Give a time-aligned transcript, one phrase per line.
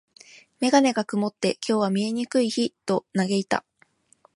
[0.59, 3.63] メガネが曇って、「今日は見えにくい日」と嘆いた。